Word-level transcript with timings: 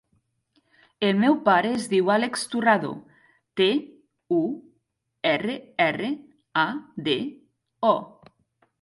El 1.09 1.19
meu 1.23 1.35
pare 1.49 1.73
es 1.79 1.85
diu 1.91 2.09
Àlex 2.13 2.47
Turrado: 2.55 2.95
te, 3.61 3.69
u, 4.39 4.43
erra, 5.37 5.61
erra, 5.89 6.13
a, 6.67 6.69
de, 7.11 7.19
o. 7.95 7.97